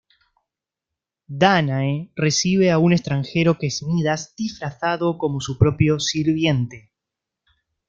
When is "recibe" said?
2.15-2.71